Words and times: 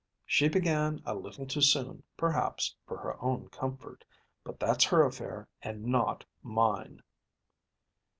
She 0.25 0.47
began 0.49 1.03
a 1.05 1.13
little 1.13 1.45
too 1.45 1.61
soon, 1.61 2.01
perhaps, 2.17 2.75
for 2.87 2.97
her 2.97 3.21
own 3.21 3.49
comfort; 3.49 4.03
but 4.43 4.59
that's 4.59 4.85
her 4.85 5.05
affair 5.05 5.47
and 5.61 5.85
not 5.85 6.25
mine." 6.41 7.03